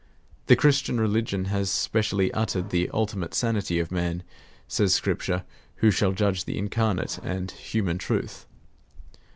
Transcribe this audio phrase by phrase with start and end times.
[0.47, 4.23] The Christian religion has specially uttered the ultimate sanity of Man,
[4.67, 5.43] says Scripture,
[5.75, 8.47] who shall judge the incarnate and human truth.